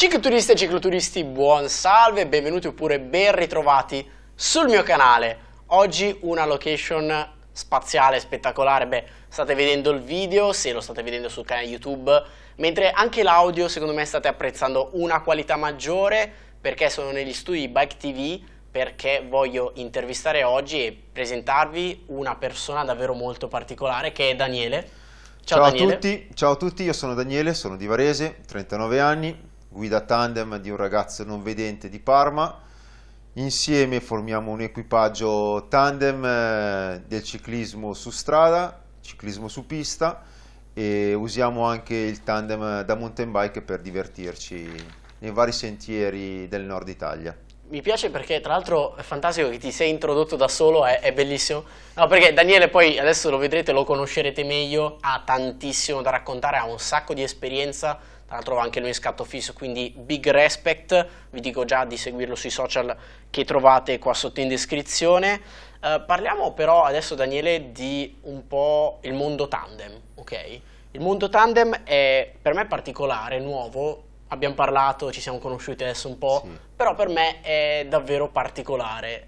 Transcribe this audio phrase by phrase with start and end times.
[0.00, 5.38] Cicloturisti e cicloturisti, buon salve, benvenuti oppure ben ritrovati sul mio canale.
[5.66, 11.44] Oggi una location spaziale, spettacolare, beh, state vedendo il video, se lo state vedendo sul
[11.44, 12.10] canale YouTube,
[12.56, 17.98] mentre anche l'audio secondo me state apprezzando una qualità maggiore perché sono negli studi Bike
[17.98, 18.40] TV
[18.70, 24.88] perché voglio intervistare oggi e presentarvi una persona davvero molto particolare che è Daniele.
[25.44, 25.92] Ciao, ciao Daniele.
[25.92, 30.58] a tutti, ciao a tutti, io sono Daniele, sono di Varese, 39 anni, guida tandem
[30.58, 32.68] di un ragazzo non vedente di Parma.
[33.34, 40.22] Insieme formiamo un equipaggio tandem eh, del ciclismo su strada, ciclismo su pista
[40.74, 44.68] e usiamo anche il tandem da mountain bike per divertirci
[45.20, 47.36] nei vari sentieri del nord Italia
[47.70, 51.12] mi piace perché tra l'altro è fantastico che ti sei introdotto da solo, è, è,
[51.12, 51.64] bellissimo.
[51.94, 56.64] No, perché Daniele poi adesso lo vedrete, lo conoscerete meglio, ha tantissimo da raccontare, ha
[56.64, 57.98] un sacco di esperienza,
[58.30, 62.36] tra l'altro anche lui in scatto fisso, quindi big respect, vi dico già di seguirlo
[62.36, 62.96] sui social
[63.28, 65.40] che trovate qua sotto in descrizione.
[65.82, 70.60] Uh, parliamo però adesso Daniele di un po' il mondo tandem, ok?
[70.92, 76.16] Il mondo tandem è per me particolare, nuovo, abbiamo parlato, ci siamo conosciuti adesso un
[76.16, 76.56] po', sì.
[76.76, 79.26] però per me è davvero particolare.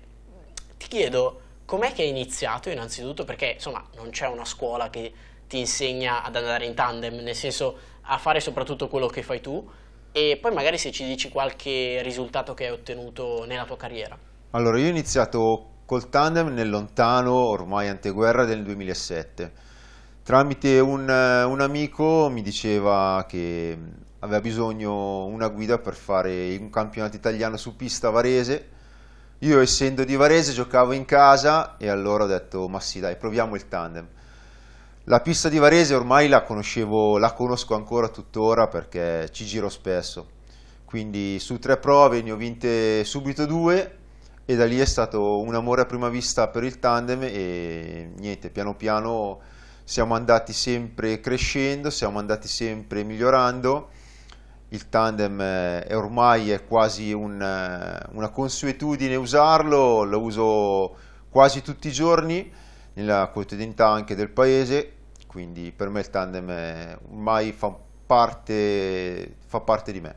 [0.77, 3.25] Ti chiedo, com'è che hai iniziato innanzitutto?
[3.25, 5.13] Perché insomma non c'è una scuola che
[5.49, 9.69] ti insegna ad andare in tandem, nel senso a fare soprattutto quello che fai tu
[10.13, 14.17] e poi magari se ci dici qualche risultato che hai ottenuto nella tua carriera.
[14.51, 19.53] Allora, io ho iniziato col tandem nel lontano, ormai anteguerra del 2007.
[20.23, 23.77] Tramite un, un amico mi diceva che
[24.21, 28.69] aveva bisogno una guida per fare un campionato italiano su pista Varese.
[29.39, 33.57] Io essendo di Varese giocavo in casa e allora ho detto ma sì dai proviamo
[33.57, 34.07] il tandem.
[35.07, 40.29] La pista di Varese ormai la conoscevo, la conosco ancora tuttora perché ci giro spesso.
[40.85, 43.99] Quindi su tre prove ne ho vinte subito due
[44.45, 48.51] e da lì è stato un amore a prima vista per il tandem e niente,
[48.51, 49.41] piano piano
[49.83, 53.89] siamo andati sempre crescendo, siamo andati sempre migliorando
[54.69, 57.33] il tandem è ormai è quasi un,
[58.13, 60.97] una consuetudine usarlo, lo uso
[61.29, 62.53] quasi tutti i giorni
[62.95, 64.93] nella quotidianità anche del paese,
[65.27, 67.75] quindi per me il tandem ormai fa
[68.07, 70.15] parte, fa parte di me.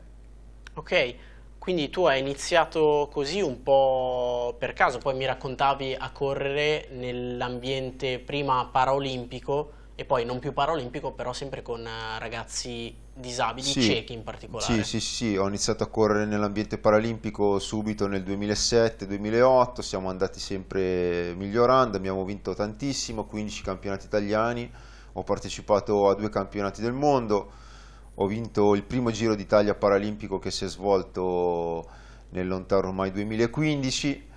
[0.74, 1.14] Ok,
[1.58, 8.18] quindi tu hai iniziato così un po' per caso, poi mi raccontavi a correre nell'ambiente
[8.18, 14.12] prima paraolimpico e poi non più paraolimpico, però sempre con eh, ragazzi disabili, sì, ciechi
[14.12, 14.84] in particolare.
[14.84, 21.34] Sì, sì, sì, ho iniziato a correre nell'ambiente paralimpico subito nel 2007-2008, siamo andati sempre
[21.34, 24.70] migliorando, abbiamo vinto tantissimo, 15 campionati italiani,
[25.14, 27.50] ho partecipato a due campionati del mondo,
[28.16, 31.88] ho vinto il primo Giro d'Italia paralimpico che si è svolto
[32.30, 34.28] nel lontano ormai 2015,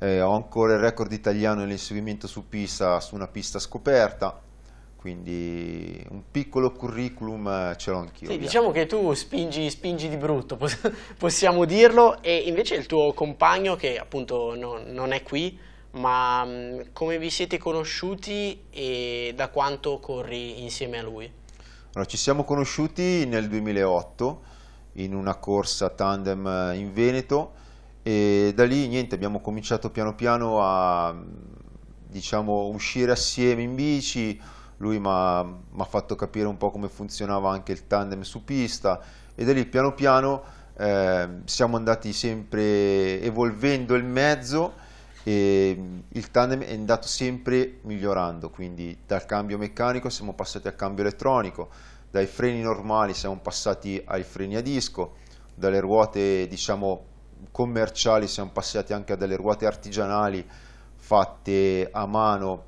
[0.00, 4.42] eh, ho ancora il record italiano nell'inseguimento su pista, su una pista scoperta,
[4.98, 8.28] quindi un piccolo curriculum ce l'ho anch'io.
[8.28, 10.58] Sì, diciamo che tu spingi, spingi, di brutto,
[11.16, 15.56] possiamo dirlo, e invece il tuo compagno, che appunto no, non è qui,
[15.92, 21.30] ma mm, come vi siete conosciuti e da quanto corri insieme a lui?
[21.92, 24.42] Allora, ci siamo conosciuti nel 2008
[24.94, 27.52] in una corsa tandem in Veneto
[28.02, 31.14] e da lì niente, abbiamo cominciato piano piano a
[32.08, 34.40] diciamo, uscire assieme in bici,
[34.78, 39.00] lui mi ha fatto capire un po' come funzionava anche il tandem su pista
[39.34, 40.42] e da lì piano piano
[40.76, 44.74] eh, siamo andati sempre evolvendo il mezzo
[45.24, 45.76] e
[46.08, 51.68] il tandem è andato sempre migliorando, quindi dal cambio meccanico siamo passati al cambio elettronico,
[52.10, 55.16] dai freni normali siamo passati ai freni a disco,
[55.54, 57.04] dalle ruote diciamo
[57.50, 60.48] commerciali siamo passati anche a delle ruote artigianali
[60.94, 62.64] fatte a mano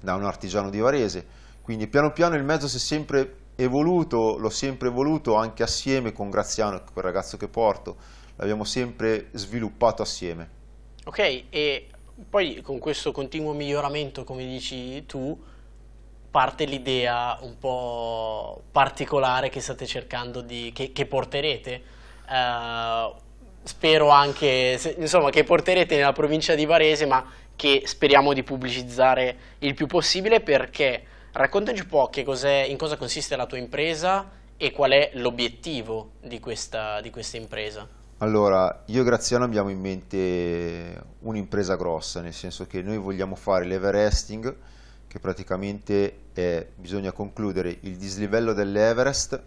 [0.00, 1.26] da un artigiano di Varese
[1.66, 6.30] quindi piano piano il mezzo si è sempre evoluto, l'ho sempre evoluto anche assieme con
[6.30, 7.96] Graziano, quel ragazzo che porto,
[8.36, 10.48] l'abbiamo sempre sviluppato assieme.
[11.06, 11.88] Ok, e
[12.30, 15.36] poi con questo continuo miglioramento, come dici tu,
[16.30, 21.82] parte l'idea un po' particolare che state cercando di, che, che porterete.
[22.28, 23.12] Uh,
[23.64, 29.74] spero anche, insomma, che porterete nella provincia di Varese, ma che speriamo di pubblicizzare il
[29.74, 35.10] più possibile perché Raccontaci un po' in cosa consiste la tua impresa e qual è
[35.16, 37.86] l'obiettivo di questa, di questa impresa.
[38.18, 43.66] Allora, io e Graziano abbiamo in mente un'impresa grossa, nel senso che noi vogliamo fare
[43.66, 44.56] l'Everesting,
[45.06, 49.38] che praticamente è, bisogna concludere il dislivello dell'Everest,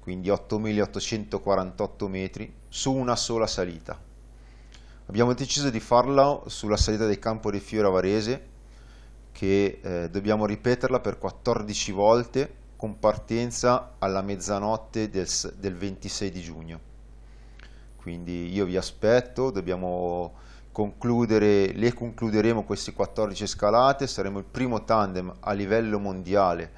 [0.00, 3.96] quindi 8.848 metri, su una sola salita.
[5.06, 8.50] Abbiamo deciso di farlo sulla salita del Campo dei Fiori a Varese,
[9.42, 16.40] che eh, dobbiamo ripeterla per 14 volte con partenza alla mezzanotte del, del 26 di
[16.40, 16.80] giugno.
[17.96, 20.34] Quindi io vi aspetto, dobbiamo
[20.70, 26.70] concludere, le concluderemo queste 14 scalate, saremo il primo tandem a livello mondiale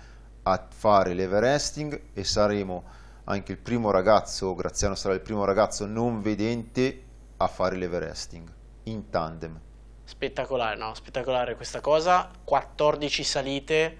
[0.45, 2.83] a fare l'Everesting e saremo
[3.25, 7.03] anche il primo ragazzo, Graziano sarà il primo ragazzo non vedente
[7.37, 8.51] a fare l'Everesting
[8.85, 9.61] in tandem.
[10.05, 10.95] Spettacolare, no?
[10.95, 13.99] Spettacolare questa cosa, 14 salite,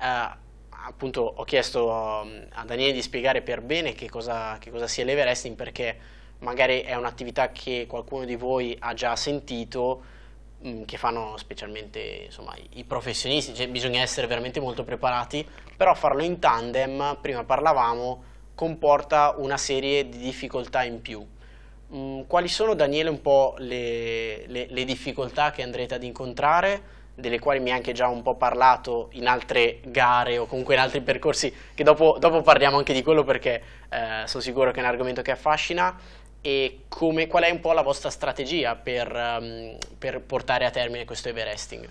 [0.00, 0.40] eh,
[0.86, 5.04] appunto ho chiesto um, a Daniele di spiegare per bene che cosa, che cosa sia
[5.04, 5.98] l'Everesting perché
[6.38, 10.02] magari è un'attività che qualcuno di voi ha già sentito,
[10.66, 15.46] mm, che fanno specialmente insomma, i professionisti, cioè bisogna essere veramente molto preparati,
[15.76, 18.24] però farlo in tandem, prima parlavamo,
[18.54, 21.26] comporta una serie di difficoltà in più.
[21.94, 27.00] Mm, quali sono, Daniele, un po' le, le, le difficoltà che andrete ad incontrare?
[27.14, 30.80] delle quali mi hai anche già un po' parlato in altre gare o comunque in
[30.80, 34.82] altri percorsi, che dopo, dopo parliamo anche di quello perché eh, sono sicuro che è
[34.82, 35.94] un argomento che affascina
[36.40, 41.04] e come, qual è un po' la vostra strategia per, um, per portare a termine
[41.04, 41.88] questo Everesting?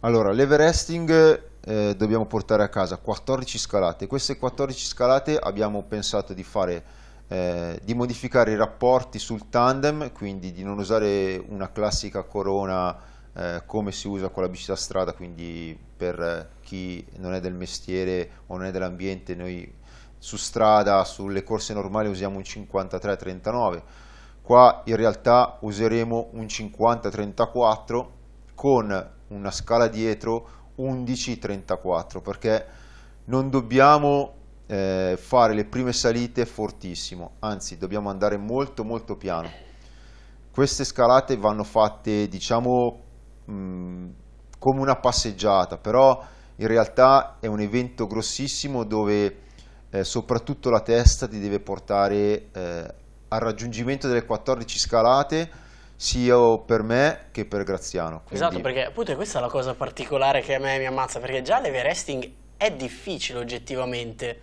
[0.00, 4.06] Allora, l'Everesting eh, dobbiamo portare a casa 14 scalate.
[4.06, 6.84] Queste 14 scalate abbiamo pensato di fare
[7.28, 12.96] eh, di modificare i rapporti sul tandem, quindi di non usare una classica corona
[13.34, 17.54] eh, come si usa con la bici da strada, quindi per chi non è del
[17.54, 19.70] mestiere o non è dell'ambiente, noi
[20.18, 23.82] su strada, sulle corse normali usiamo un 53-39,
[24.42, 28.06] qua in realtà useremo un 50-34
[28.54, 32.66] con una scala dietro 11-34 perché
[33.24, 34.34] non dobbiamo
[34.66, 39.50] eh, fare le prime salite fortissimo, anzi dobbiamo andare molto molto piano.
[40.50, 43.02] Queste scalate vanno fatte diciamo
[43.44, 44.08] mh, mm,
[44.58, 46.24] come una passeggiata, però
[46.56, 49.42] in realtà è un evento grossissimo dove
[49.90, 52.94] eh, soprattutto la testa ti deve portare eh,
[53.28, 55.50] al raggiungimento delle 14 scalate
[55.96, 58.22] sia per me che per Graziano.
[58.26, 58.44] Quindi...
[58.44, 61.60] Esatto, perché appunto questa è la cosa particolare che a me mi ammazza, perché già
[61.60, 64.40] l'Everesting è difficile oggettivamente,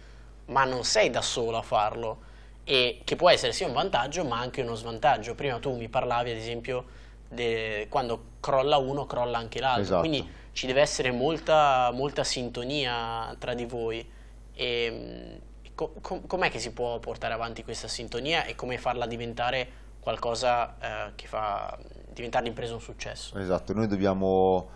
[0.53, 2.31] ma non sei da solo a farlo
[2.63, 5.35] e che può essere sia un vantaggio ma anche uno svantaggio.
[5.35, 6.85] Prima tu mi parlavi ad esempio
[7.27, 7.87] de...
[7.89, 9.99] quando crolla uno crolla anche l'altro, esatto.
[9.99, 14.07] quindi ci deve essere molta, molta sintonia tra di voi.
[14.53, 15.41] E,
[15.73, 21.11] co- com'è che si può portare avanti questa sintonia e come farla diventare qualcosa eh,
[21.15, 21.77] che fa
[22.09, 23.37] diventare l'impresa un successo?
[23.37, 24.69] Esatto, noi dobbiamo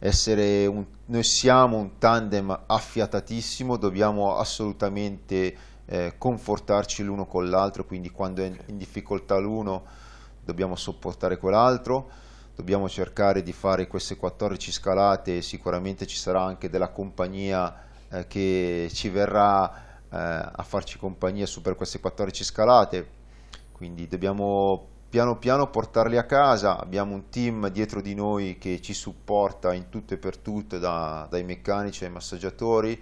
[0.00, 8.10] essere un, noi siamo un tandem affiatatissimo, dobbiamo assolutamente eh, confortarci l'uno con l'altro, quindi
[8.10, 9.84] quando è in difficoltà l'uno
[10.42, 12.08] dobbiamo sopportare quell'altro,
[12.56, 18.88] dobbiamo cercare di fare queste 14 scalate, sicuramente ci sarà anche della compagnia eh, che
[18.92, 19.70] ci verrà
[20.10, 23.08] eh, a farci compagnia su per queste 14 scalate,
[23.72, 28.94] quindi dobbiamo piano piano portarli a casa, abbiamo un team dietro di noi che ci
[28.94, 32.98] supporta in tutto e per tutto, da, dai meccanici ai massaggiatori,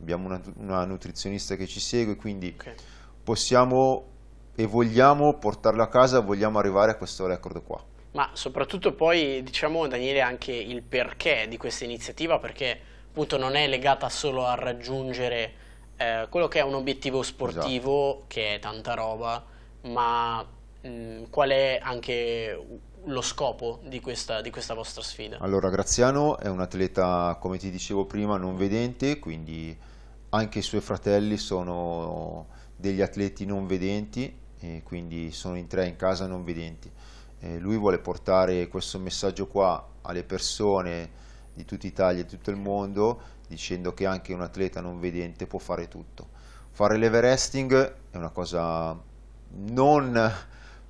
[0.00, 2.74] abbiamo una, una nutrizionista che ci segue, quindi okay.
[3.22, 4.08] possiamo
[4.56, 7.82] e vogliamo portarlo a casa, vogliamo arrivare a questo record qua.
[8.10, 12.78] Ma soprattutto poi diciamo Daniele anche il perché di questa iniziativa, perché
[13.08, 15.52] appunto non è legata solo a raggiungere
[15.96, 18.24] eh, quello che è un obiettivo sportivo, esatto.
[18.26, 19.42] che è tanta roba,
[19.82, 20.44] ma
[20.82, 22.66] mh, mm, qual è anche
[23.04, 25.38] lo scopo di questa, di questa vostra sfida?
[25.40, 29.76] Allora, Graziano è un atleta, come ti dicevo prima, non vedente, quindi
[30.30, 32.46] anche i suoi fratelli sono
[32.76, 34.40] degli atleti non vedenti,
[34.84, 36.90] quindi sono in tre in casa non vedenti.
[37.40, 41.10] Eh, lui vuole portare questo messaggio qua alle persone
[41.52, 45.58] di tutta Italia e tutto il mondo dicendo che anche un atleta non vedente può
[45.58, 46.28] fare tutto.
[46.70, 48.98] Fare l'Everesting è una cosa
[49.54, 50.32] non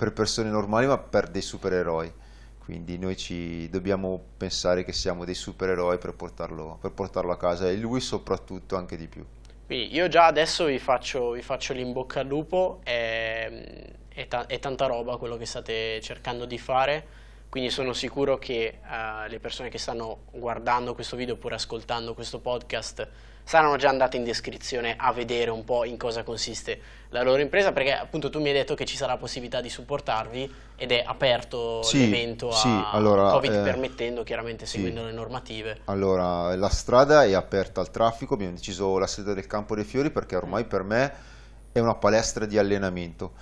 [0.02, 2.12] per persone normali ma per dei supereroi,
[2.58, 7.70] quindi noi ci dobbiamo pensare che siamo dei supereroi per portarlo, per portarlo a casa
[7.70, 9.24] e lui soprattutto anche di più.
[9.64, 14.58] Quindi io già adesso vi faccio, vi faccio l'imbocca al lupo, è, è, ta- è
[14.58, 17.06] tanta roba quello che state cercando di fare
[17.52, 22.40] quindi sono sicuro che uh, le persone che stanno guardando questo video oppure ascoltando questo
[22.40, 23.06] podcast
[23.44, 26.80] saranno già andate in descrizione a vedere un po' in cosa consiste
[27.10, 30.54] la loro impresa perché appunto tu mi hai detto che ci sarà possibilità di supportarvi
[30.76, 35.06] ed è aperto sì, l'evento a sì, allora, Covid eh, permettendo chiaramente seguendo sì.
[35.06, 39.74] le normative allora la strada è aperta al traffico abbiamo deciso la sede del Campo
[39.74, 41.30] dei Fiori perché ormai per me
[41.72, 43.32] è una palestra di allenamento.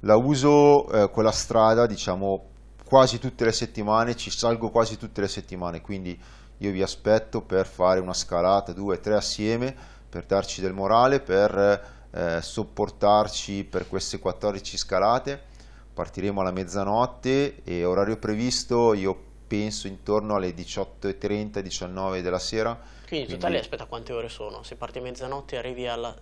[0.00, 2.50] La uso eh, quella strada, diciamo,
[2.84, 6.18] quasi tutte le settimane, ci salgo quasi tutte le settimane, quindi
[6.62, 9.74] io vi aspetto per fare una scalata, due, tre assieme,
[10.08, 15.50] per darci del morale, per eh, sopportarci per queste 14 scalate.
[15.92, 22.78] Partiremo alla mezzanotte e orario previsto, io penso intorno alle 18.30, 19 della sera.
[23.06, 24.62] Quindi in totale aspetta quante ore sono?
[24.62, 26.16] Se parti a mezzanotte arrivi alla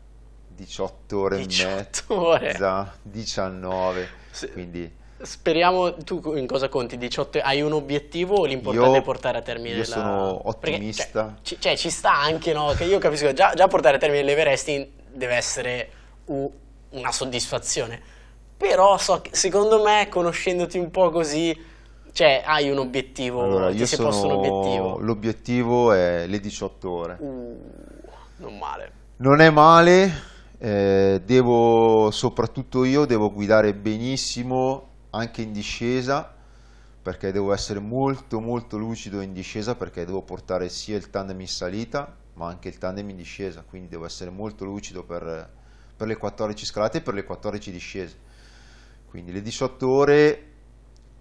[0.48, 2.92] 18 ore 18 e mezza, ore.
[3.02, 4.98] 19, Se, quindi...
[5.22, 6.96] Speriamo, tu in cosa conti?
[6.96, 9.84] 18, hai un obiettivo o l'importante io, è portare a termine io la...
[9.84, 11.24] sono ottimista.
[11.24, 12.72] Perché, cioè, cioè, ci sta anche, no?
[12.76, 15.90] Che io capisco che già, già portare a termine l'Everest deve essere
[16.26, 18.00] una soddisfazione.
[18.56, 21.58] Però so che, secondo me, conoscendoti un po' così,
[22.12, 24.98] cioè hai un obiettivo, allora, ti sei posto un obiettivo.
[24.98, 27.16] L'obiettivo è le 18 ore.
[27.20, 27.58] Uh,
[28.36, 28.92] non male.
[29.16, 30.12] Non è male,
[30.58, 36.34] eh, devo, soprattutto io, devo guidare benissimo anche in discesa
[37.02, 41.48] perché devo essere molto molto lucido in discesa perché devo portare sia il tandem in
[41.48, 45.50] salita ma anche il tandem in discesa quindi devo essere molto lucido per,
[45.96, 48.18] per le 14 scalate e per le 14 discese.
[49.06, 50.46] Quindi le 18 ore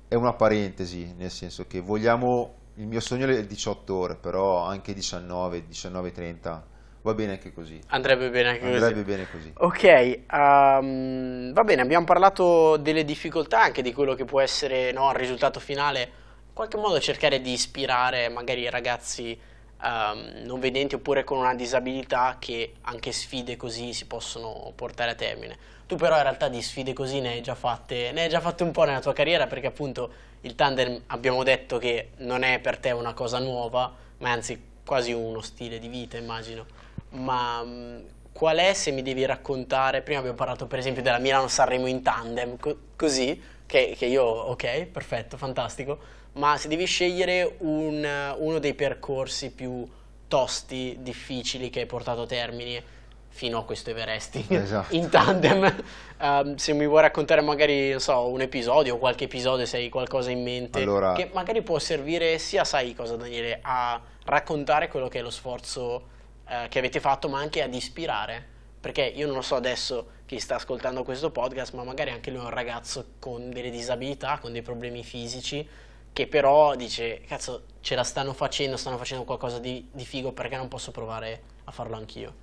[0.07, 4.63] è una parentesi nel senso che vogliamo il mio sogno è le 18 ore però
[4.63, 6.61] anche 19 19.30
[7.09, 7.79] va bene anche così.
[7.87, 9.03] Andrebbe bene anche Andrebbe così.
[9.03, 9.53] bene così.
[9.57, 15.09] Ok, um, va bene, abbiamo parlato delle difficoltà, anche di quello che può essere no,
[15.09, 19.37] il risultato finale, in qualche modo cercare di ispirare magari i ragazzi
[19.81, 25.15] um, non vedenti oppure con una disabilità che anche sfide così si possono portare a
[25.15, 25.57] termine.
[25.87, 28.63] Tu però in realtà di sfide così ne hai già fatte, ne hai già fatte
[28.63, 32.77] un po' nella tua carriera perché appunto il tandem abbiamo detto che non è per
[32.77, 36.65] te una cosa nuova, ma anzi quasi uno stile di vita immagino
[37.11, 37.97] ma mm,
[38.31, 42.57] qual è se mi devi raccontare, prima abbiamo parlato per esempio della Milano-Sanremo in tandem,
[42.57, 45.99] co- così, che, che, io, ok, perfetto, fantastico,
[46.33, 49.87] ma se devi scegliere un, uno dei percorsi più
[50.27, 52.97] tosti, difficili che hai portato a termine
[53.27, 54.95] fino a questo Everesting esatto.
[54.95, 55.75] in tandem,
[56.19, 59.89] um, se mi vuoi raccontare magari, non so, un episodio o qualche episodio, se hai
[59.89, 61.13] qualcosa in mente, allora...
[61.13, 66.17] che magari può servire sia, sai cosa Daniele, a raccontare quello che è lo sforzo
[66.49, 68.57] eh, che avete fatto, ma anche ad ispirare.
[68.79, 72.39] Perché io non lo so adesso chi sta ascoltando questo podcast, ma magari anche lui
[72.39, 75.67] è un ragazzo con delle disabilità, con dei problemi fisici,
[76.13, 80.55] che però dice, cazzo, ce la stanno facendo, stanno facendo qualcosa di, di figo, perché
[80.55, 82.33] non posso provare a farlo anch'io?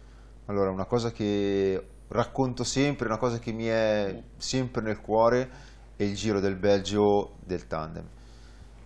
[0.47, 5.51] Allora, una cosa che racconto sempre, una cosa che mi è sempre nel cuore,
[5.97, 8.09] è il Giro del Belgio del tandem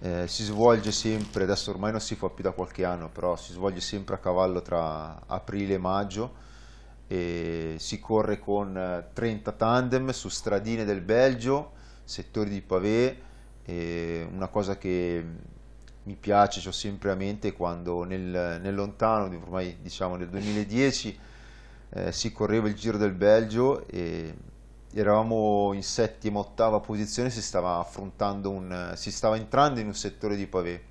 [0.00, 3.52] eh, si svolge sempre, adesso ormai non si fa più da qualche anno, però si
[3.52, 6.34] svolge sempre a cavallo tra aprile e maggio
[7.06, 11.72] e si corre con 30 tandem su stradine del Belgio,
[12.04, 13.28] settori di pavé,
[14.32, 15.24] una cosa che
[16.04, 21.18] mi piace, ho sempre a mente quando nel, nel lontano, ormai diciamo nel 2010,
[21.90, 24.34] eh, si correva il Giro del Belgio e
[24.92, 30.36] eravamo in settima, ottava posizione, si stava affrontando un, si stava entrando in un settore
[30.36, 30.84] di pavé.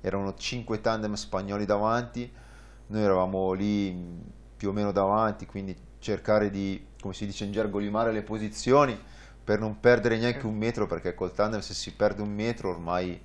[0.00, 2.30] Erano cinque tandem spagnoli davanti,
[2.88, 3.96] noi eravamo lì
[4.56, 8.98] più o meno davanti, quindi cercare di, come si dice in gergo, limare le posizioni
[9.42, 13.20] per non perdere neanche un metro, perché col tandem se si perde un metro ormai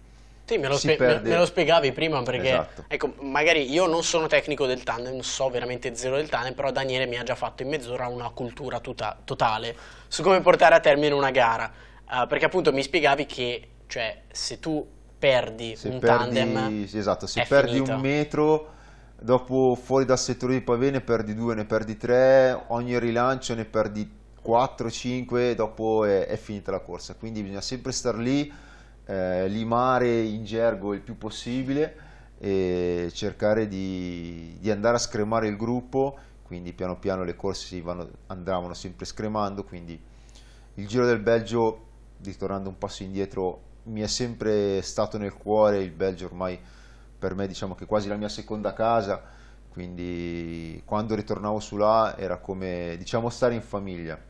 [0.50, 2.86] sì, me lo, spie- me lo, spiegavi prima perché, esatto.
[2.88, 7.06] ecco, magari io non sono tecnico del tandem, so veramente zero del tandem, però Daniele
[7.06, 9.76] mi ha già fatto in mezz'ora una cultura tuta- totale
[10.08, 11.72] su come portare a termine una gara.
[12.10, 14.84] Uh, perché appunto mi spiegavi che, cioè, se tu
[15.20, 17.92] perdi se un perdi, tandem, sì, esatto, se perdi finito.
[17.92, 18.74] un metro,
[19.20, 23.66] dopo fuori dal settore di pavé ne perdi due, ne perdi tre, ogni rilancio ne
[23.66, 27.14] perdi 4, 5, dopo è, è finita la corsa.
[27.14, 28.52] Quindi bisogna sempre stare lì
[29.10, 35.58] eh, limare in gergo il più possibile e cercare di, di, andare a scremare il
[35.58, 40.00] gruppo, quindi piano piano le corse vanno, andavano sempre scremando, quindi
[40.76, 41.88] il Giro del Belgio,
[42.22, 46.60] ritornando un passo indietro, mi è sempre stato nel cuore, il Belgio ormai
[47.18, 49.24] per me diciamo che è quasi la mia seconda casa,
[49.70, 54.29] quindi quando ritornavo su là era come diciamo stare in famiglia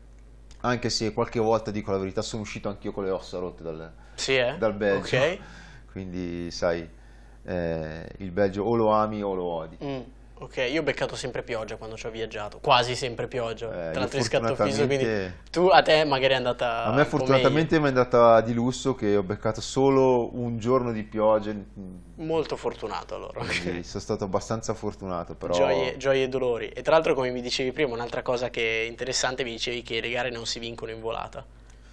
[0.60, 3.92] anche se qualche volta dico la verità sono uscito anch'io con le ossa rotte dal,
[4.14, 4.56] sì, eh?
[4.58, 5.40] dal Belgio okay.
[5.90, 6.88] quindi sai
[7.44, 10.00] eh, il Belgio o lo ami o lo odi mm.
[10.40, 14.00] Ok, io ho beccato sempre pioggia quando ci ho viaggiato, quasi sempre pioggia, Eh, tra
[14.00, 17.84] l'altro in scatto fisso, quindi tu a te magari è andata A me fortunatamente mi
[17.84, 21.52] è andata di lusso che ho beccato solo un giorno di pioggia,
[22.16, 23.40] molto fortunato allora.
[23.44, 26.68] quindi sono stato abbastanza fortunato, però Gioie, gioie e dolori.
[26.68, 30.00] E tra l'altro, come mi dicevi prima, un'altra cosa che è interessante, mi dicevi che
[30.00, 31.44] le gare non si vincono in volata.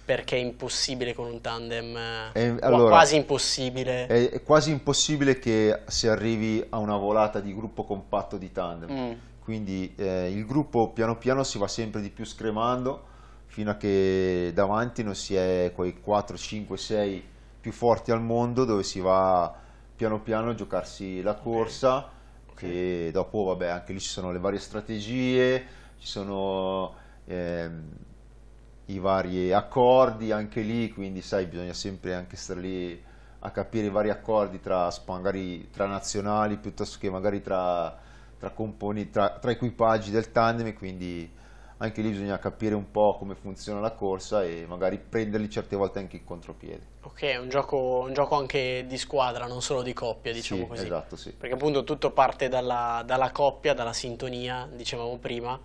[0.08, 4.06] Perché è impossibile con un tandem, eh, Eh, allora, quasi impossibile.
[4.06, 8.90] è, è quasi impossibile che si arrivi a una volata di gruppo compatto di tandem.
[8.90, 13.04] Mm, Quindi eh, il gruppo piano piano si va sempre di più scremando
[13.48, 17.22] fino a che davanti non si è quei 4, 5, 6
[17.60, 19.54] più forti al mondo dove si va
[19.94, 22.08] piano piano a giocarsi la corsa
[22.54, 25.66] che dopo vabbè anche lì ci sono le varie strategie,
[25.98, 26.94] ci sono
[27.26, 27.82] ehm,
[28.88, 33.04] i vari accordi anche lì, quindi sai bisogna sempre anche stare lì
[33.40, 37.96] a capire i vari accordi tra, magari tra nazionali piuttosto che magari tra,
[38.38, 41.30] tra, componi- tra, tra equipaggi del tandem quindi
[41.78, 45.98] anche lì bisogna capire un po' come funziona la corsa e magari prenderli certe volte
[46.00, 46.96] anche in contropiede.
[47.00, 50.66] ok, è un gioco, un gioco anche di squadra, non solo di coppia, diciamo Sì,
[50.66, 50.92] così.
[50.92, 51.34] esatto, sì.
[51.36, 55.58] Perché appunto tutto parte dalla, dalla coppia, dalla sintonia, dicevamo prima,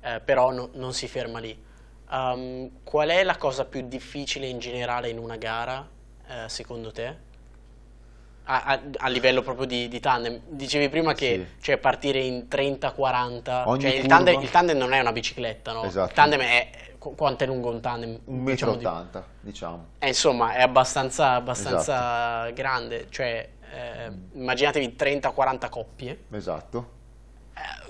[0.00, 1.58] eh, però no- non si ferma lì.
[2.08, 5.86] Um, qual è la cosa più difficile in generale in una gara,
[6.28, 7.24] eh, secondo te?
[8.48, 10.40] A, a- a livello proprio di, di tandem.
[10.46, 11.62] Dicevi prima che Sì.
[11.64, 15.82] cioè, partire in 30-40, Ogni cioè il tandem, il tandem non è una bicicletta, no?
[15.82, 16.10] Esatto.
[16.10, 16.70] Il tandem è...
[16.98, 18.20] qu- Quanto è lungo un tandem?
[18.26, 19.86] Un Diciamo metro di- 80, diciamo.
[19.98, 22.52] eh, insomma, è abbastanza, abbastanza Esatto.
[22.54, 26.90] grande, cioè eh, immaginatevi 30-40 coppie, Esatto.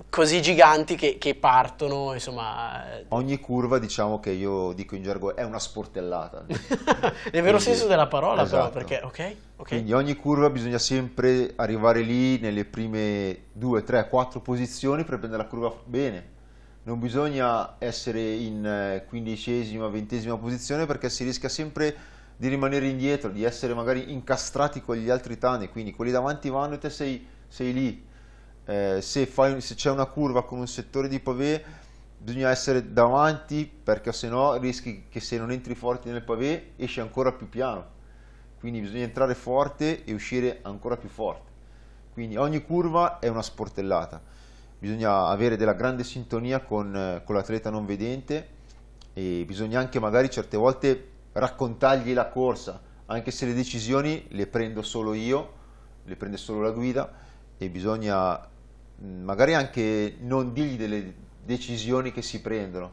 [0.09, 5.43] Così giganti che, che partono, insomma, Ogni curva diciamo che io dico in gergo è
[5.43, 6.47] una sportellata.
[7.33, 8.73] nel vero senso della parola però, Esatto.
[8.73, 14.41] perché, ok, ok, Quindi ogni curva bisogna sempre arrivare lì nelle prime 2, 3, 4
[14.41, 16.35] posizioni per prendere la curva bene.
[16.85, 21.95] Non bisogna essere in eh, quindicesima, ventesima posizione perché si rischia sempre
[22.37, 26.75] di rimanere indietro, di essere magari incastrati con gli altri tani, quindi quelli davanti vanno
[26.75, 28.06] e te sei, sei lì.
[28.67, 31.65] Eh, se, fai- se c'è una curva con un settore di pavé
[32.19, 36.99] bisogna essere davanti perché se no rischi che se non entri forti nel pavé esci
[36.99, 37.95] ancora più piano
[38.59, 41.53] quindi bisogna entrare forte e uscire ancora più forte.
[42.13, 44.21] Quindi ogni curva è una sportellata,
[44.79, 48.49] bisogna avere della grande sintonia con, eh, con l'atleta non vedente
[49.13, 54.83] e bisogna anche magari certe volte raccontargli la corsa, anche se le decisioni le prendo
[54.83, 55.53] solo io,
[56.03, 57.13] le prende solo la guida
[57.59, 58.49] e bisogna
[58.99, 62.93] magari anche non dirgli delle decisioni che si prendono,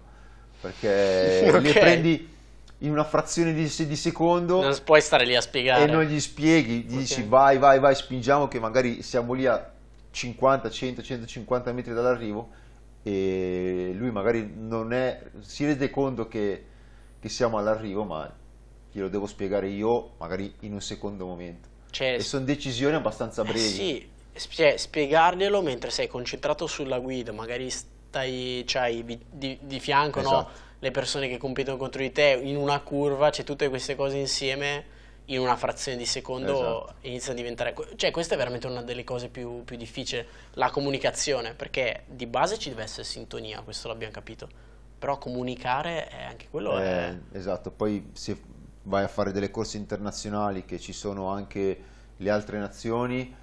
[0.59, 1.61] perché Ok.
[1.61, 2.29] le prendi
[2.79, 5.81] in una frazione di, di secondo non puoi stare lì a spiegare.
[5.81, 6.97] e non gli spieghi, gli Ok.
[6.97, 9.71] dici vai, vai, vai, spingiamo che magari siamo lì a
[10.11, 12.49] 50, 100, 150 metri dall'arrivo
[13.01, 16.65] e lui magari non è, si rende conto che,
[17.19, 18.31] che siamo all'arrivo, ma
[18.91, 21.69] glielo devo spiegare io magari in un secondo momento.
[21.91, 23.57] Cioè, E sono decisioni abbastanza eh brevi.
[23.57, 30.21] sì, spie- spiegarglielo mentre sei concentrato sulla guida, magari stai, c'hai vi- di, di fianco,
[30.21, 30.29] no?
[30.29, 30.51] Esatto.
[30.79, 34.91] le persone che competono contro di te in una curva, c'è tutte queste cose insieme
[35.27, 36.51] in una frazione di secondo
[36.83, 36.95] Esatto.
[37.01, 41.53] inizia a diventare cioè questa è veramente una delle cose più, più difficili la comunicazione
[41.53, 44.49] perché di base ci deve essere sintonia questo l'abbiamo capito
[44.99, 48.37] però comunicare è anche quello è Eh, esatto, poi se
[48.83, 51.81] vai a fare delle corse internazionali che ci sono anche
[52.17, 53.33] le altre nazioni,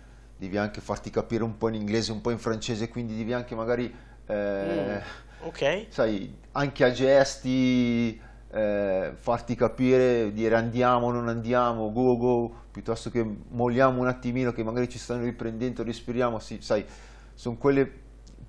[0.40, 3.55] devi anche farti capire un po' in inglese, un po' in francese, quindi devi anche
[3.55, 5.03] magari, eh,
[5.42, 5.87] ok.
[5.90, 8.18] sai, anche a gesti
[8.50, 14.64] eh, farti capire, dire andiamo, non andiamo, go, go, piuttosto che molliamo un attimino che
[14.64, 16.87] magari ci stanno riprendendo, respiriamo, sì, sai,
[17.35, 17.92] sono quelle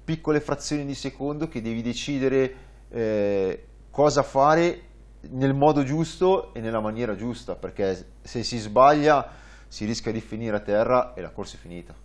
[0.06, 2.54] piccole frazioni di secondo che devi decidere
[2.88, 4.84] eh, cosa fare
[5.32, 9.39] nel modo giusto e nella maniera giusta, perché se si sbaglia
[9.71, 11.95] si rischia di finire a terra e la corsa è finita.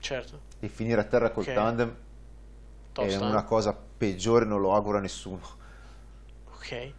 [0.00, 1.52] certo E finire a terra col Ok.
[1.52, 1.96] tandem
[2.92, 5.40] tosta è una cosa peggiore, non lo auguro a nessuno.
[6.46, 6.92] ok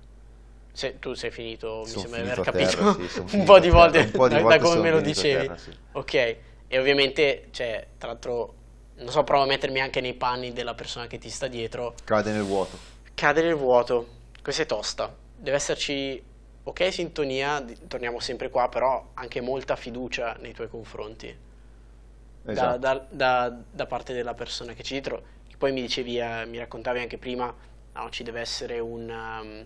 [0.72, 3.60] Se- tu sei finito mi Sono sembra di aver a terra, capito sì, un po'
[3.60, 5.72] di volte un po' di da, volte da come me lo dicevi terra, sì.
[5.94, 6.14] ok
[6.68, 8.54] e ovviamente cioè tra l'altro
[8.96, 12.32] non so provo a mettermi anche nei panni della persona che ti sta dietro Cade
[12.32, 12.78] nel vuoto.
[13.14, 14.08] Cade nel vuoto,
[14.42, 15.16] questa è tosta.
[15.36, 16.22] Deve esserci,
[16.68, 21.36] ok, sintonia, torniamo sempre qua, però anche molta fiducia nei tuoi confronti.
[22.42, 22.78] Da, Esatto.
[22.78, 25.24] da- da- da parte della persona che ci dietro.
[25.58, 27.54] Poi mi dicevi, eh, mi raccontavi anche prima,
[27.94, 29.66] no, ci deve essere un, um,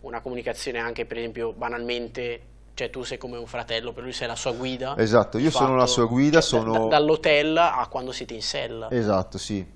[0.00, 2.42] una comunicazione anche, per esempio, banalmente
[2.78, 4.94] cioè tu sei come un fratello, per lui sei la sua guida.
[4.96, 6.86] Esatto, io sono la sua guida, cioè, sono...
[6.86, 8.88] da, dall'hotel a quando siete in sella.
[8.92, 9.66] Esatto, sì,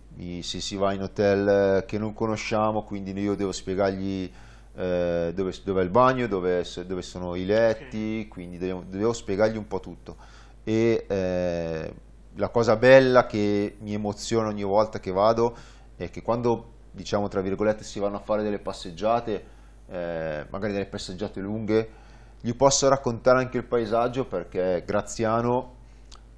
[0.40, 4.30] se si va in hotel eh, che non conosciamo, quindi io devo spiegargli
[4.74, 8.28] eh, dove, dove, è il bagno, dove, dove sono i letti, okay.
[8.28, 10.16] quindi devo, devo, spiegargli un po' tutto.
[10.64, 11.94] E eh,
[12.34, 15.56] la cosa bella che mi emoziona ogni volta che vado
[15.96, 19.44] è che quando, diciamo, tra virgolette, si vanno a fare delle passeggiate,
[19.88, 22.00] eh, magari delle passeggiate lunghe,
[22.40, 25.80] gli posso raccontare anche il paesaggio perché Graziano,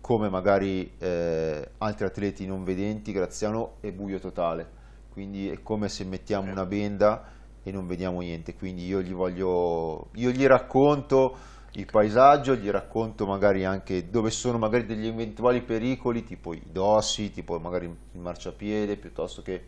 [0.00, 4.68] come magari eh, altri atleti non vedenti, Graziano è buio totale,
[5.10, 7.32] quindi è come se mettiamo una benda
[7.64, 11.37] e non vediamo niente, quindi io gli voglio, io gli racconto
[11.72, 17.31] il paesaggio, gli racconto magari anche dove sono magari degli eventuali pericoli, tipo i dossi,
[17.31, 19.62] tipo magari il marciapiede, piuttosto che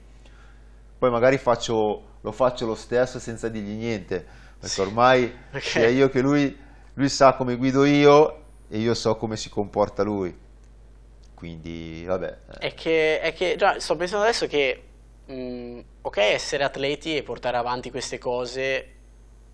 [0.99, 4.25] poi magari faccio, lo faccio lo stesso senza dirgli niente
[4.59, 5.61] perché ormai okay.
[5.61, 6.57] sia io che lui,
[6.95, 10.45] lui sa come guido io e io so come si comporta lui.
[11.35, 12.39] Quindi, vabbè.
[12.59, 14.83] È che, è che già sto pensando adesso che,
[15.27, 18.93] mh, mm, ok, essere atleti e portare avanti queste cose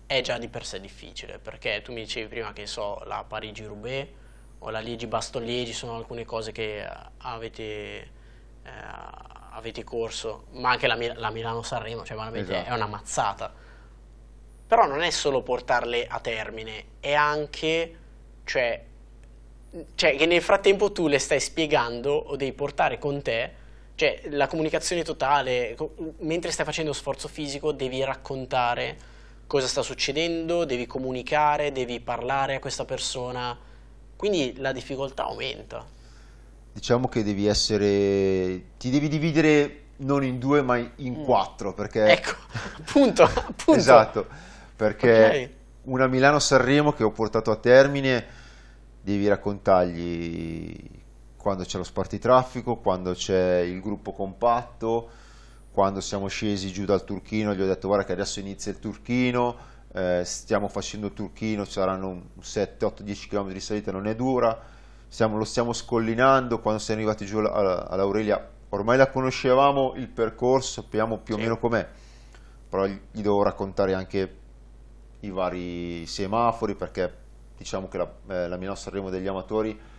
[0.05, 4.07] è già di per sé difficile, perché tu mi dicevi prima che so, la Parigi-Roubaix
[4.59, 8.09] o la Liegi-Bastogne-Liegi sono alcune cose che avete, eh,
[9.51, 12.69] avete corso, ma anche la, la Milano-Sanremo, cioè esatto.
[12.69, 13.63] è una mazzata
[14.73, 17.95] però non è solo portarle a termine, è anche,
[18.43, 18.83] cioè,
[19.93, 23.53] cioè che nel frattempo tu le stai spiegando o devi portare con te,
[24.03, 25.77] cioè la comunicazione totale,
[26.19, 28.97] mentre stai facendo sforzo fisico devi raccontare
[29.47, 33.57] cosa sta succedendo, devi comunicare, devi parlare a questa persona,
[34.17, 35.85] quindi la difficoltà aumenta.
[36.73, 41.23] Diciamo che devi essere, ti devi dividere non in due ma in mm.
[41.23, 42.05] quattro perché...
[42.07, 42.35] Ecco,
[42.83, 43.75] appunto, appunto.
[43.75, 44.27] esatto
[44.75, 45.55] perché okay.
[45.83, 48.25] una Milano-Sanremo che ho portato a termine
[48.99, 51.01] devi raccontargli
[51.43, 55.09] quando c'è lo spartitraffico, quando c'è il gruppo compatto,
[55.73, 59.57] quando siamo scesi giù dal Turchino, gli ho detto guarda che adesso inizia il Turchino,
[59.91, 64.57] eh, stiamo facendo il Turchino, saranno 7, 8, 10 km di salita, non è dura,
[65.09, 71.17] stiamo, lo stiamo scollinando, quando siamo arrivati giù all'Aurelia ormai la conoscevamo il percorso, sappiamo
[71.17, 71.85] più o meno com'è,
[72.69, 74.37] però gli devo raccontare anche
[75.19, 77.13] i vari semafori perché
[77.57, 79.91] diciamo che la, eh, la Milano Sanremo degli amatori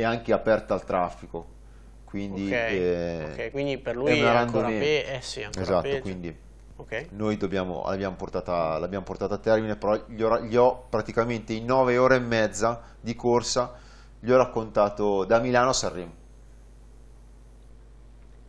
[0.00, 1.56] è anche aperta al traffico
[2.04, 5.82] quindi, okay, eh, okay, quindi per lui è, è ancora, pe- eh sì, ancora esatto,
[5.82, 6.00] peggio.
[6.00, 6.36] quindi
[6.76, 7.08] okay.
[7.10, 11.66] noi dobbiamo, l'abbiamo, portata, l'abbiamo, portata, a termine però gli ho, gli ho praticamente in
[11.66, 13.74] nove ore e mezza di corsa
[14.18, 16.16] gli ho raccontato da Milano a Sanremo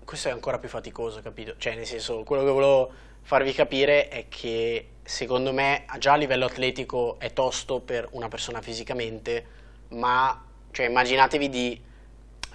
[0.05, 1.55] questo è ancora più faticoso capito?
[1.57, 6.45] cioè nel senso quello che volevo farvi capire è che secondo me già a livello
[6.45, 9.45] atletico è tosto per una persona fisicamente,
[9.89, 11.82] ma cioè, immaginatevi di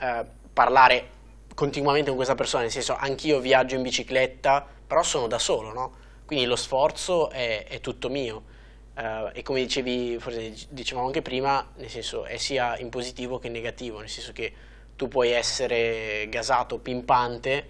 [0.00, 1.08] eh, parlare
[1.54, 5.92] continuamente con questa persona, nel senso anch'io viaggio in bicicletta, però sono da solo, no?
[6.26, 8.52] Quindi lo sforzo è, è tutto mio.
[8.96, 13.48] Uh, e come dicevi, forse dicevamo anche prima, nel senso è sia in positivo che
[13.48, 14.52] in negativo, nel senso che
[14.94, 17.68] tu puoi essere gasato, pimpante,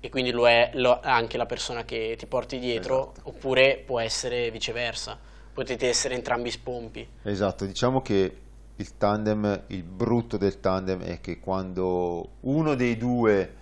[0.00, 3.28] e quindi lo è lo, anche la persona che ti porti dietro, esatto.
[3.30, 5.18] oppure può essere viceversa,
[5.52, 7.08] potete essere entrambi spompi.
[7.22, 8.36] Esatto, diciamo che
[8.80, 13.54] il tandem, il brutto del tandem è che quando uno dei due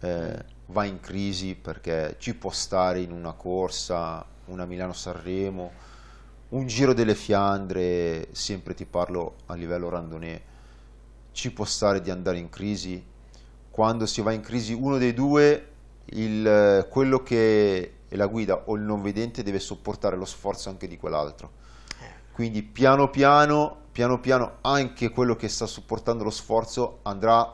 [0.00, 5.70] eh, va in crisi perché ci può stare in una corsa, una Milano-Sanremo,
[6.50, 10.42] un giro delle Fiandre, sempre ti parlo a livello randonè,
[11.30, 13.02] ci può stare di andare in crisi.
[13.70, 15.68] Quando si va in crisi uno dei due
[16.06, 20.88] il, quello che è la guida o il non vedente deve sopportare lo sforzo anche
[20.88, 21.62] di quell'altro.
[22.32, 27.48] Quindi piano piano, piano piano anche quello che sta sopportando lo sforzo andrà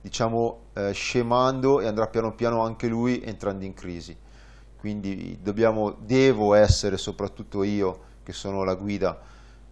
[0.00, 4.16] diciamo eh, scemando e andrà piano piano anche lui entrando in crisi.
[4.76, 9.16] Quindi dobbiamo, devo essere soprattutto io che sono la guida,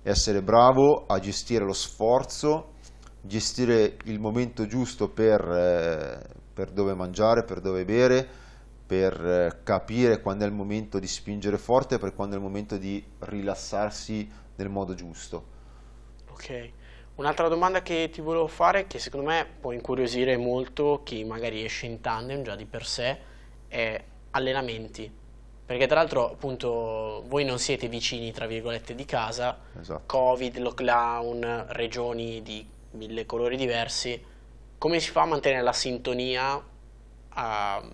[0.05, 2.75] essere bravo a gestire lo sforzo,
[3.21, 8.25] gestire il momento giusto per, eh, per dove mangiare, per dove bere,
[8.87, 12.77] per eh, capire quando è il momento di spingere forte, per quando è il momento
[12.77, 15.54] di rilassarsi nel modo giusto.
[16.45, 16.71] Ok.
[17.15, 21.87] Un'altra domanda che ti volevo fare, che secondo me può incuriosire molto chi magari esce
[21.87, 23.19] in tandem già di per sé,
[23.67, 25.11] è allenamenti.
[25.65, 30.03] Perché tra l'altro appunto voi non siete vicini tra virgolette di casa, esatto.
[30.05, 34.23] Covid, lockdown, regioni di mille colori diversi,
[34.77, 37.89] come si fa a mantenere la sintonia, uh,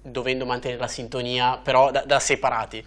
[0.00, 2.86] dovendo mantenere la sintonia però da, da, separati?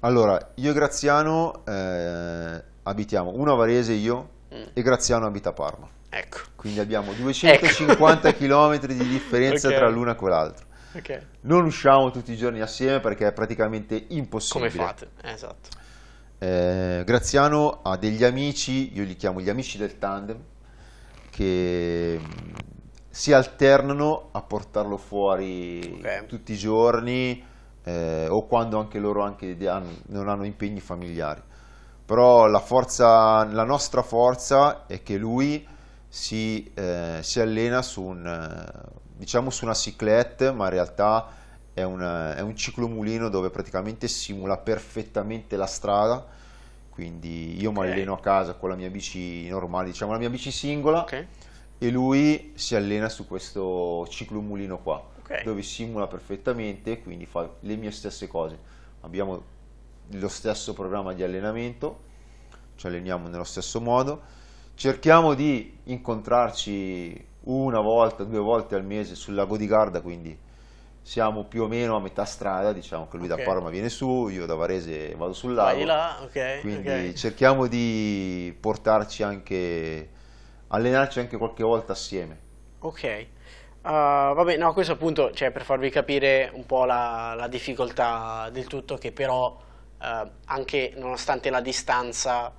[0.00, 4.64] Allora, io e Graziano eh, abitiamo uno a Varese io Mm.
[4.74, 5.88] e Graziano abita a Parma.
[6.10, 6.40] Ecco.
[6.56, 9.74] Quindi abbiamo 250 km di differenza Ok.
[9.76, 10.66] tra l'una e l'altra.
[10.94, 11.26] Ok.
[11.42, 14.70] Non usciamo tutti i giorni assieme perché è praticamente impossibile.
[14.70, 15.08] Come fate?
[15.22, 15.70] Esatto.
[16.38, 20.38] Eh, Graziano ha degli amici, io li chiamo gli amici del tandem,
[21.30, 22.52] che mh,
[23.08, 26.26] si alternano a portarlo fuori Ok.
[26.26, 27.42] tutti i giorni
[27.84, 29.56] eh, o quando anche loro anche
[30.08, 31.40] non hanno impegni familiari.
[32.04, 35.66] Però la, forza, la nostra forza è che lui
[36.08, 41.28] si, eh, si allena su, un, eh, diciamo su una cyclette, ma in realtà
[41.72, 46.26] è un, è un ciclomulino dove praticamente simula perfettamente la strada.
[46.90, 47.78] Quindi io Ok.
[47.78, 51.26] mi alleno a casa con la mia bici normale, diciamo la mia bici singola, Ok.
[51.78, 55.32] e lui si allena su questo ciclomulino qua, Ok.
[55.40, 58.58] dove simula perfettamente, quindi fa le mie stesse cose.
[59.00, 59.42] Abbiamo
[60.10, 62.00] lo stesso programma di allenamento,
[62.76, 64.22] ci alleniamo nello stesso modo,
[64.74, 70.36] cerchiamo di incontrarci una volta, due volte al mese sul lago di Garda, quindi
[71.02, 73.28] siamo più o meno a metà strada, diciamo che lui Ok.
[73.28, 75.70] da Parma viene su, io da Varese vado sul lago.
[75.74, 76.36] Vai là, ok.
[76.58, 77.14] Quindi ok.
[77.16, 80.10] cerchiamo di portarci anche,
[80.68, 82.38] allenarci anche qualche volta assieme.
[82.80, 83.28] Ok,
[83.84, 83.88] Uh,
[84.34, 88.96] vabbè, no, questo appunto, cioè, per farvi capire un po' la, la difficoltà del tutto,
[88.96, 89.60] che però
[90.02, 92.52] eh, anche nonostante la distanza,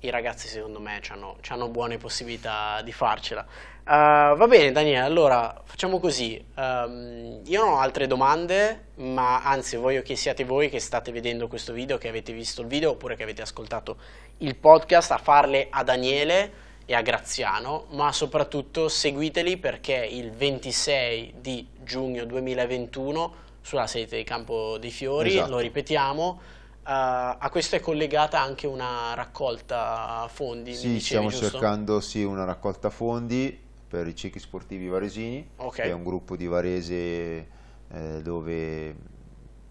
[0.00, 1.00] i ragazzi secondo me
[1.48, 3.46] hanno buone possibilità di farcela.
[3.84, 9.76] Uh, va bene Daniele, allora facciamo così, Um, io non ho altre domande, ma anzi
[9.76, 13.16] voglio che siate voi che state vedendo questo video, che avete visto il video oppure
[13.16, 13.96] che avete ascoltato
[14.38, 16.52] il podcast, a farle a Daniele
[16.86, 24.24] e a Graziano, ma soprattutto seguiteli perché il 26 di giugno 2021 sulla sede di
[24.24, 25.50] Campo dei Fiori, Esatto.
[25.50, 26.40] lo ripetiamo,
[26.86, 31.58] eh, a questo è collegata anche una raccolta fondi, Sì, dicevi, stiamo giusto?
[31.58, 35.78] cercando sì, una raccolta fondi per i ciechi sportivi varesini, Ok.
[35.78, 37.48] che è un gruppo di Varese
[37.88, 38.96] eh, dove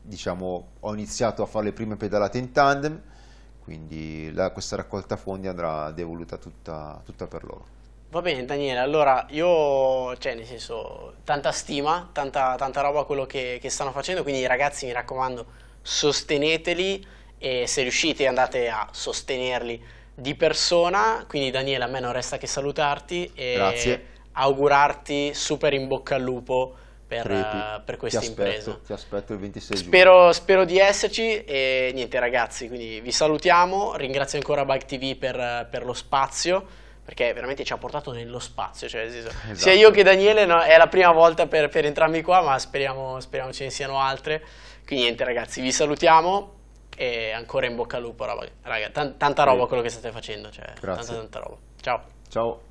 [0.01, 3.01] diciamo, ho iniziato a fare le prime pedalate in tandem,
[3.59, 7.67] quindi la- questa raccolta fondi andrà devoluta tutta, tutta per loro.
[8.11, 13.25] Va bene Daniele, allora io, cioè nel senso, tanta stima, tanta, tanta roba a quello
[13.25, 15.45] che, che stanno facendo, quindi ragazzi mi raccomando,
[15.81, 19.81] sosteneteli e se riuscite andate a sostenerli
[20.13, 24.05] di persona, quindi Daniele a me non resta che salutarti e Grazie.
[24.33, 26.75] augurarti super in bocca al lupo
[27.07, 28.79] per, eh, per ti questa aspetto, impresa.
[28.87, 29.87] Ti aspetto il 26 giugno.
[29.87, 35.67] Spero, spero di esserci e niente ragazzi, quindi vi salutiamo, ringrazio ancora Bike TV per,
[35.71, 39.55] per lo spazio, perché veramente ci ha portato nello spazio, cioè Esatto.
[39.55, 43.19] sia io che Daniele no, è la prima volta per, per entrambi qua, ma speriamo,
[43.19, 44.41] speriamo ce ne siano altre,
[44.85, 46.53] quindi niente ragazzi, vi salutiamo
[46.95, 50.51] e ancora in bocca al lupo, raga, raga, tan- tanta roba quello che state facendo,
[50.51, 51.05] cioè Grazie.
[51.05, 52.01] tanta tanta roba, ciao.
[52.29, 52.61] Ciao.